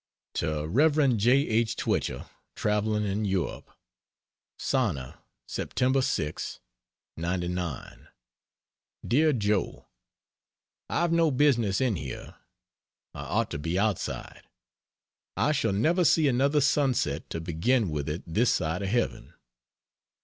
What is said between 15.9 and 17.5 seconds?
see another sunset to